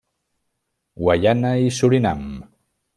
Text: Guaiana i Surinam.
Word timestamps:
Guaiana 1.03 1.55
i 1.69 1.77
Surinam. 1.81 2.29